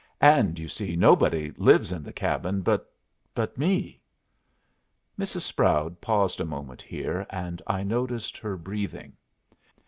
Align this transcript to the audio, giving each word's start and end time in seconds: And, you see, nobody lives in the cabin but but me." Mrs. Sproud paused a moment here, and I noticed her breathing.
And, 0.23 0.57
you 0.57 0.67
see, 0.67 0.95
nobody 0.95 1.51
lives 1.57 1.91
in 1.91 2.01
the 2.01 2.11
cabin 2.11 2.61
but 2.61 2.91
but 3.35 3.55
me." 3.55 4.01
Mrs. 5.19 5.41
Sproud 5.41 6.01
paused 6.01 6.39
a 6.39 6.43
moment 6.43 6.81
here, 6.81 7.27
and 7.29 7.61
I 7.67 7.83
noticed 7.83 8.35
her 8.39 8.57
breathing. 8.57 9.13